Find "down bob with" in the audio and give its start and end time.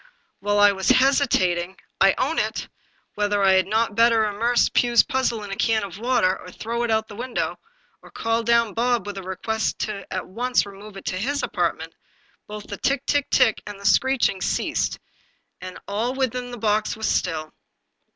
8.41-9.19